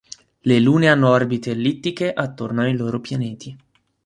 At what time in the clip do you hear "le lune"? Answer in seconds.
0.39-0.89